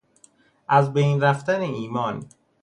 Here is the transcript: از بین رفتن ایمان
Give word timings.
از 0.67 0.93
بین 0.93 1.21
رفتن 1.23 1.61
ایمان 1.61 2.25